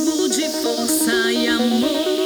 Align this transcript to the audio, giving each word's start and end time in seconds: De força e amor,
De 0.00 0.48
força 0.62 1.30
e 1.30 1.46
amor, 1.46 2.19